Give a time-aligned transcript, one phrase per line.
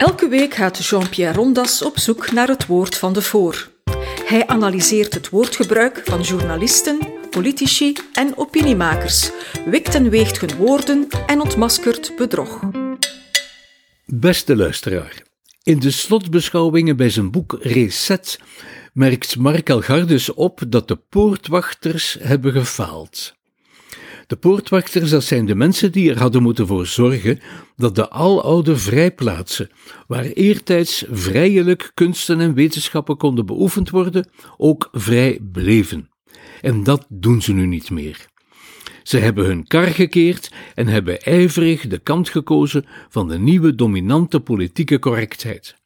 [0.00, 3.70] Elke week gaat Jean-Pierre Rondas op zoek naar het woord van de voor.
[4.24, 6.98] Hij analyseert het woordgebruik van journalisten,
[7.30, 9.30] politici en opiniemakers,
[9.64, 12.60] wikt en weegt hun woorden en ontmaskert bedrog.
[14.06, 15.22] Beste luisteraar,
[15.62, 18.38] in de slotbeschouwingen bij zijn boek Reset
[18.92, 23.38] merkt Mark Elgardus op dat de poortwachters hebben gefaald.
[24.30, 27.40] De poortwachters, dat zijn de mensen die er hadden moeten voor zorgen
[27.76, 29.70] dat de aloude vrijplaatsen,
[30.06, 36.10] waar eertijds vrijelijk kunsten en wetenschappen konden beoefend worden, ook vrij bleven.
[36.60, 38.26] En dat doen ze nu niet meer.
[39.02, 44.40] Ze hebben hun kar gekeerd en hebben ijverig de kant gekozen van de nieuwe dominante
[44.40, 45.76] politieke correctheid.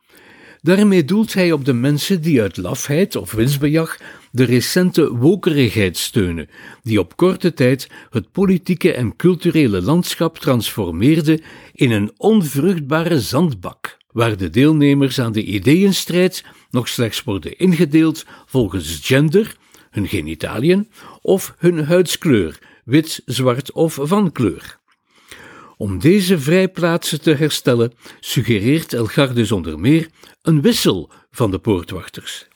[0.61, 3.99] Daarmee doelt hij op de mensen die uit lafheid of winstbejag
[4.35, 6.49] de recente wokerigheid steunen,
[6.83, 11.41] die op korte tijd het politieke en culturele landschap transformeerde
[11.73, 19.01] in een onvruchtbare zandbak, waar de deelnemers aan de ideeënstrijd nog slechts worden ingedeeld volgens
[19.03, 19.57] gender,
[19.91, 20.91] hun genitaliën
[21.23, 24.79] of hun huidskleur, wit, zwart of van kleur.
[25.77, 30.09] Om deze vrijplaatsen te herstellen, suggereert Elgar zonder meer
[30.43, 32.47] een wissel van de poortwachters.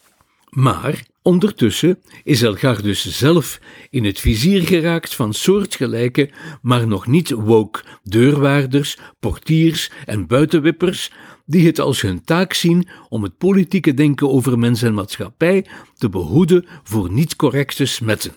[0.48, 6.30] Maar ondertussen is Elgar dus zelf in het vizier geraakt van soortgelijke,
[6.62, 11.10] maar nog niet woke deurwaarders, portiers en buitenwippers,
[11.46, 16.08] die het als hun taak zien om het politieke denken over mens en maatschappij te
[16.08, 18.32] behoeden voor niet correcte smetten.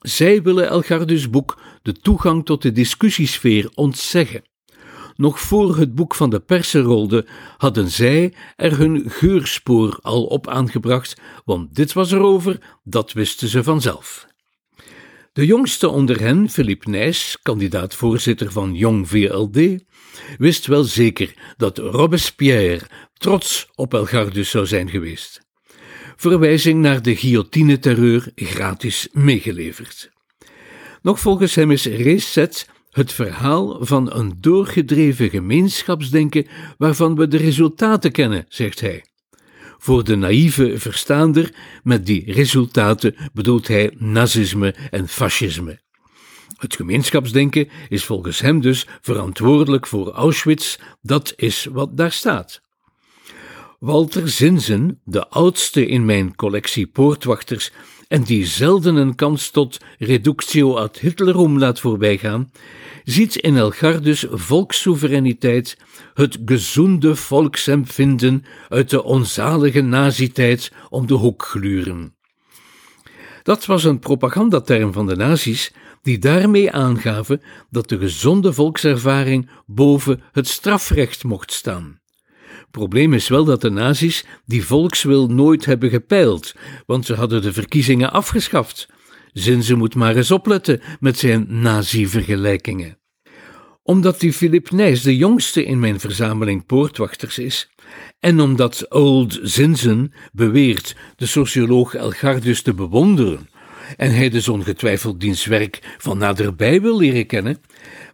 [0.00, 4.42] Zij willen Elgardus boek de toegang tot de discussiesfeer ontzeggen.
[5.16, 10.48] Nog voor het boek van de persen rolde, hadden zij er hun geurspoor al op
[10.48, 14.26] aangebracht, want dit was erover, dat wisten ze vanzelf.
[15.32, 19.84] De jongste onder hen, Philippe Nijs, kandidaat-voorzitter van Jong VLD,
[20.38, 25.40] wist wel zeker dat Robespierre trots op Elgardus zou zijn geweest.
[26.16, 30.10] Verwijzing naar de guillotine-terreur gratis meegeleverd.
[31.02, 36.46] Nog volgens hem is Reset het verhaal van een doorgedreven gemeenschapsdenken
[36.78, 39.04] waarvan we de resultaten kennen, zegt hij.
[39.78, 45.80] Voor de naïeve verstaander, met die resultaten bedoelt hij nazisme en fascisme.
[46.56, 52.60] Het gemeenschapsdenken is volgens hem dus verantwoordelijk voor Auschwitz, dat is wat daar staat.
[53.78, 57.72] Walter Zinzen, de oudste in mijn collectie poortwachters
[58.08, 62.50] en die zelden een kans tot reductio ad Hitlerum laat voorbijgaan,
[63.04, 65.78] ziet in Elgardus volkssoevereiniteit
[66.14, 72.14] het gezonde volksempvinden uit de onzalige nazietijd om de hoek gluren.
[73.42, 80.22] Dat was een propagandaterm van de nazi's, die daarmee aangaven dat de gezonde volkservaring boven
[80.32, 82.00] het strafrecht mocht staan.
[82.70, 86.54] Probleem is wel dat de nazi's die volkswil nooit hebben gepeild,
[86.86, 88.88] want ze hadden de verkiezingen afgeschaft.
[89.32, 92.98] Zinze moet maar eens opletten met zijn nazi-vergelijkingen.
[93.82, 97.70] Omdat die Philip Nijs de jongste in mijn verzameling poortwachters is,
[98.20, 103.48] en omdat Old Zinzen beweert de socioloog Elgardus te bewonderen,
[103.96, 107.58] en hij dus ongetwijfeld diens werk van naderbij wil leren kennen,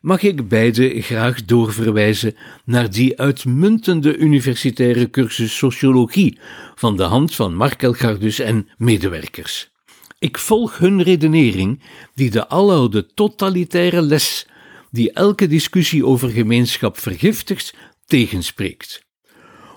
[0.00, 6.38] mag ik beide graag doorverwijzen naar die uitmuntende universitaire cursus sociologie
[6.74, 9.70] van de hand van Mark Elgardus en medewerkers.
[10.18, 11.80] Ik volg hun redenering,
[12.14, 14.46] die de aloude totalitaire les,
[14.90, 17.74] die elke discussie over gemeenschap vergiftigt,
[18.06, 19.01] tegenspreekt.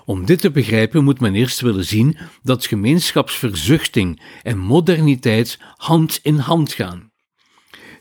[0.06, 6.38] Om dit te begrijpen moet men eerst willen zien dat gemeenschapsverzuchting en moderniteit hand in
[6.38, 7.10] hand gaan.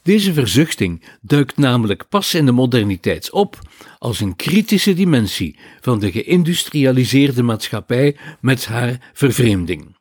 [0.03, 3.59] Deze verzuchting duikt namelijk pas in de moderniteit op
[3.97, 9.95] als een kritische dimensie van de geïndustrialiseerde maatschappij met haar vervreemding.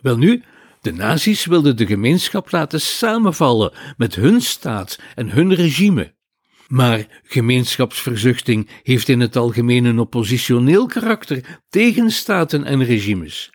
[0.00, 0.42] Welnu,
[0.80, 6.13] de nazi's wilden de gemeenschap laten samenvallen met hun staat en hun regime.
[6.68, 13.50] Maar gemeenschapsverzuchting heeft in het algemeen een oppositioneel karakter tegen staten en regimes.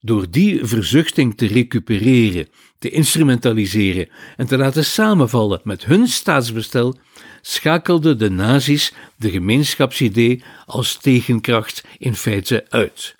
[0.00, 2.48] Door die verzuchting te recupereren,
[2.78, 6.98] te instrumentaliseren en te laten samenvallen met hun staatsbestel,
[7.40, 13.16] schakelden de nazi's de gemeenschapsidee als tegenkracht in feite uit.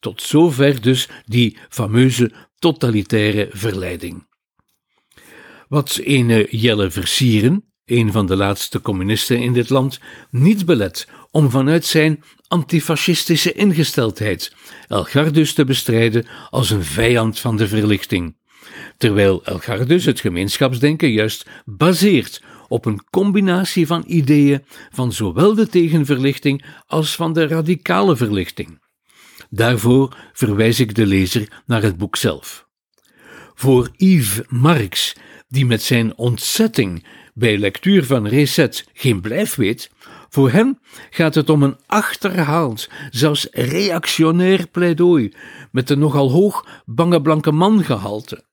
[0.00, 4.28] Tot zover dus die fameuze totalitaire verleiding.
[5.68, 10.00] Wat ene Jelle Versieren, een van de laatste communisten in dit land,
[10.30, 14.52] niet belet om vanuit zijn antifascistische ingesteldheid
[14.88, 18.36] Elgardus te bestrijden als een vijand van de verlichting.
[18.96, 26.64] Terwijl Elgardus het gemeenschapsdenken juist baseert op een combinatie van ideeën van zowel de tegenverlichting
[26.86, 28.80] als van de radicale verlichting.
[29.50, 32.68] Daarvoor verwijs ik de lezer naar het boek zelf.
[33.54, 35.16] Voor Yves Marx,
[35.50, 37.04] die met zijn ontzetting
[37.34, 39.90] bij lectuur van Reset geen blijf weet,
[40.28, 40.78] voor hem
[41.10, 45.32] gaat het om een achterhaald, zelfs reactionair pleidooi
[45.70, 48.44] met een nogal hoog bange blanke man gehalte.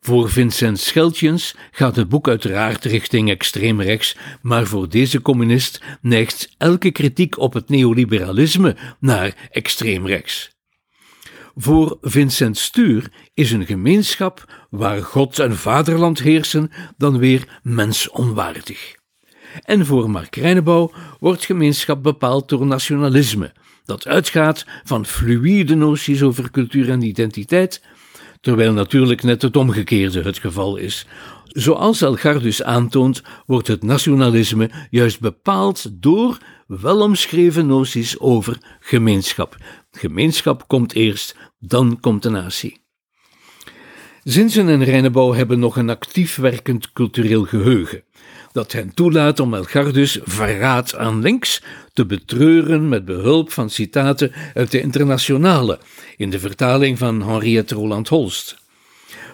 [0.00, 6.54] Voor Vincent Scheltjens gaat het boek uiteraard richting extreem rechts, maar voor deze communist neigt
[6.58, 10.54] elke kritiek op het neoliberalisme naar extreem rechts.
[11.56, 18.94] Voor Vincent Stuur is een gemeenschap waar God en vaderland heersen dan weer mensonwaardig.
[19.62, 20.36] En voor Mark
[21.20, 23.52] wordt gemeenschap bepaald door nationalisme,
[23.84, 27.82] dat uitgaat van fluïde noties over cultuur en identiteit,
[28.40, 31.06] terwijl natuurlijk net het omgekeerde het geval is.
[31.44, 39.56] Zoals Elgardus aantoont, wordt het nationalisme juist bepaald door welomschreven noties over gemeenschap.
[39.90, 42.83] Gemeenschap komt eerst, dan komt de natie.
[44.24, 48.02] Zinsen en Reinebouw hebben nog een actief werkend cultureel geheugen
[48.52, 51.62] dat hen toelaat om Elgardus verraad aan links
[51.92, 55.78] te betreuren met behulp van citaten uit de Internationale
[56.16, 58.56] in de vertaling van Henriette Roland Holst.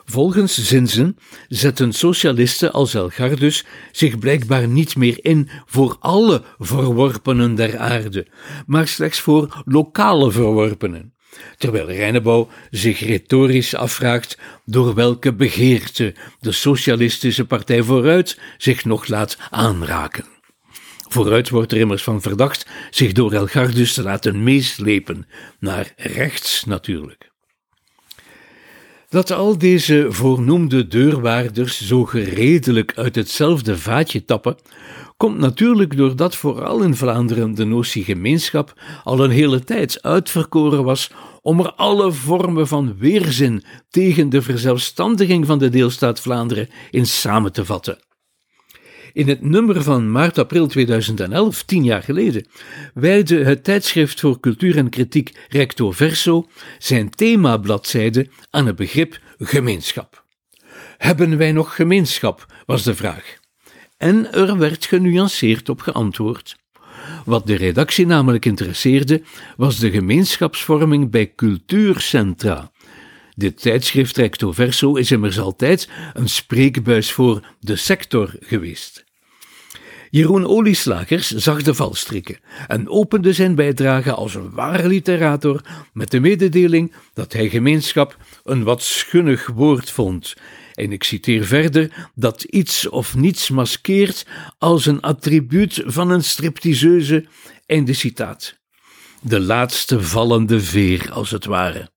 [0.04, 1.16] Volgens Zinzen
[1.48, 8.26] zetten socialisten als Elgardus zich blijkbaar niet meer in voor alle verworpenen der aarde,
[8.66, 11.12] maar slechts voor lokale verworpenen
[11.56, 19.38] terwijl Reinebouw zich retorisch afvraagt door welke begeerte de Socialistische Partij Vooruit zich nog laat
[19.50, 20.24] aanraken.
[21.08, 25.26] Vooruit wordt er immers van verdacht zich door Elgardus te laten meeslepen,
[25.58, 27.30] naar rechts natuurlijk.
[29.08, 34.56] Dat al deze voornoemde deurwaarders zo geredelijk uit hetzelfde vaatje tappen,
[35.20, 41.10] komt natuurlijk doordat vooral in Vlaanderen de notie gemeenschap al een hele tijd uitverkoren was
[41.42, 47.52] om er alle vormen van weerzin tegen de verzelfstandiging van de deelstaat Vlaanderen in samen
[47.52, 47.98] te vatten.
[49.12, 52.46] In het nummer van maart-april 2011, tien jaar geleden,
[52.94, 56.46] wijde het tijdschrift voor cultuur en kritiek Recto Verso
[56.78, 60.24] zijn themabladzijde aan het begrip gemeenschap.
[60.98, 62.46] Hebben wij nog gemeenschap?
[62.66, 63.39] was de vraag.
[64.00, 66.56] En er werd genuanceerd op geantwoord.
[67.24, 69.22] Wat de redactie namelijk interesseerde,
[69.56, 72.70] was de gemeenschapsvorming bij cultuurcentra.
[73.34, 79.04] Dit tijdschrift Recto Verso is immers altijd een spreekbuis voor de sector geweest.
[80.10, 85.60] Jeroen Olieslagers zag de valstrikken en opende zijn bijdrage als een ware literator
[85.92, 90.34] met de mededeling dat hij gemeenschap een wat schunnig woord vond
[90.80, 94.26] en ik citeer verder, dat iets of niets maskeert
[94.58, 97.26] als een attribuut van een stripteaseuse.
[97.66, 98.58] Einde citaat.
[99.22, 101.90] De laatste vallende veer, als het ware.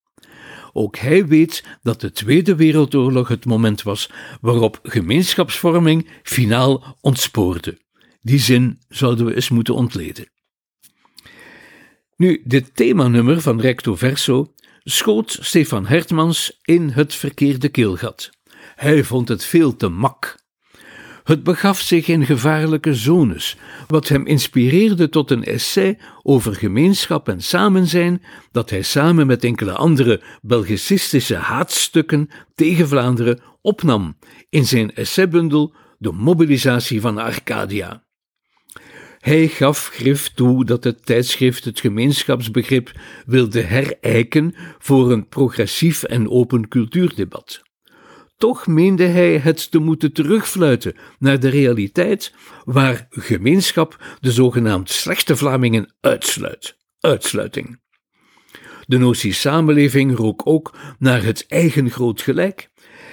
[0.74, 4.10] Ook hij weet dat de Tweede Wereldoorlog het moment was
[4.42, 7.78] waarop gemeenschapsvorming finaal ontspoorde.
[8.22, 10.32] Die zin zouden we eens moeten ontleden.
[12.16, 14.54] Nu, dit themanummer van Recto Verso
[14.84, 18.30] schoot Stefan Hertmans in het verkeerde keelgat.
[18.84, 20.38] Hij vond het veel te mak.
[21.24, 23.58] Het begaf zich in gevaarlijke zones,
[23.88, 28.22] wat hem inspireerde tot een essay over gemeenschap en samenzijn,
[28.52, 34.18] dat hij samen met enkele andere Belgicistische haatstukken tegen Vlaanderen opnam
[34.50, 38.04] in zijn essaybundel De mobilisatie van Arcadia.
[39.20, 42.92] Hij gaf grif toe dat het tijdschrift het gemeenschapsbegrip
[43.26, 47.62] wilde herijken voor een progressief en open cultuurdebat.
[48.44, 52.34] Toch meende hij het te moeten terugfluiten naar de realiteit
[52.64, 56.78] waar gemeenschap de zogenaamd slechte Vlamingen uitsluit.
[57.00, 57.80] Uitsluiting.
[58.86, 62.70] De notie samenleving rook ook naar het eigen groot gelijk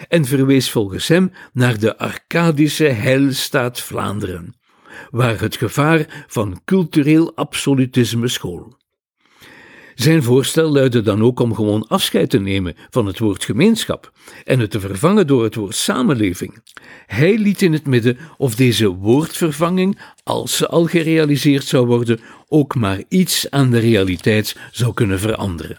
[0.08, 4.54] en verwees volgens hem naar de Arcadische heilstaat Vlaanderen,
[5.10, 8.79] waar het gevaar van cultureel absolutisme school.
[10.00, 14.12] Zijn voorstel luidde dan ook om gewoon afscheid te nemen van het woord gemeenschap
[14.44, 16.62] en het te vervangen door het woord samenleving.
[17.06, 22.74] Hij liet in het midden of deze woordvervanging, als ze al gerealiseerd zou worden, ook
[22.74, 25.78] maar iets aan de realiteit zou kunnen veranderen.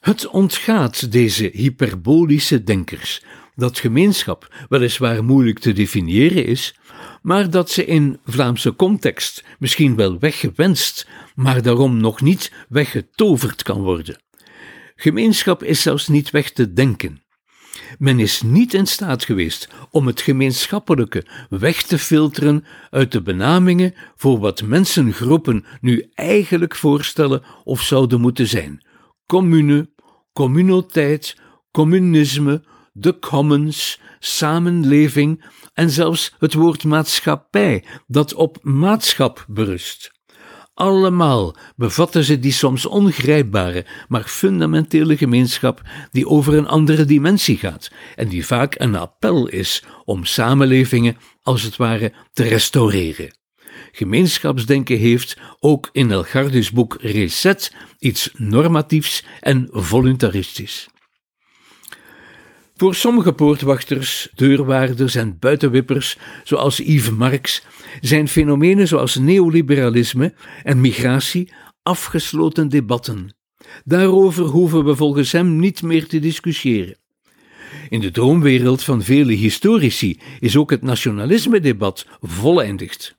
[0.00, 3.22] Het ontgaat deze hyperbolische denkers
[3.54, 6.74] dat gemeenschap weliswaar moeilijk te definiëren is,
[7.22, 13.82] maar dat ze in Vlaamse context misschien wel weggewenst, maar daarom nog niet weggetoverd kan
[13.82, 14.22] worden.
[14.96, 17.22] Gemeenschap is zelfs niet weg te denken.
[17.98, 23.94] Men is niet in staat geweest om het gemeenschappelijke weg te filteren uit de benamingen
[24.16, 28.86] voor wat mensengroepen nu eigenlijk voorstellen of zouden moeten zijn:
[29.26, 29.90] commune,
[30.32, 31.36] communaliteit,
[31.70, 35.44] communisme, de commons, samenleving
[35.74, 40.10] en zelfs het woord maatschappij, dat op maatschap berust.
[40.74, 47.90] Allemaal bevatten ze die soms ongrijpbare, maar fundamentele gemeenschap die over een andere dimensie gaat
[48.16, 53.40] en die vaak een appel is om samenlevingen als het ware te restaureren.
[53.92, 60.88] Gemeenschapsdenken heeft ook in Elgardus boek Reset iets normatiefs en voluntaristisch.
[62.76, 67.62] Voor sommige poortwachters, deurwaarders en buitenwippers, zoals Yves Marx,
[68.00, 71.52] zijn fenomenen zoals neoliberalisme en migratie
[71.82, 73.34] afgesloten debatten.
[73.84, 76.96] Daarover hoeven we volgens hem niet meer te discussiëren.
[77.88, 83.16] In de droomwereld van vele historici is ook het nationalisme-debat voleindigd.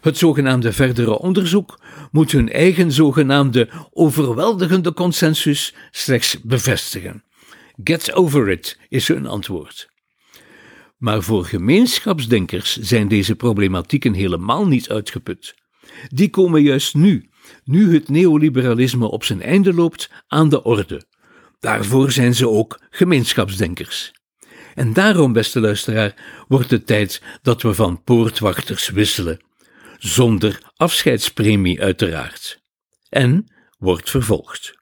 [0.00, 1.78] Het zogenaamde verdere onderzoek
[2.10, 7.24] moet hun eigen zogenaamde overweldigende consensus slechts bevestigen.
[7.84, 9.90] Get over it is hun antwoord.
[10.98, 15.54] Maar voor gemeenschapsdenkers zijn deze problematieken helemaal niet uitgeput.
[16.08, 17.30] Die komen juist nu,
[17.64, 21.06] nu het neoliberalisme op zijn einde loopt, aan de orde.
[21.60, 24.12] Daarvoor zijn ze ook gemeenschapsdenkers.
[24.74, 29.40] En daarom, beste luisteraar, wordt het tijd dat we van poortwachters wisselen.
[29.98, 32.62] Zonder afscheidspremie, uiteraard.
[33.08, 34.81] En wordt vervolgd.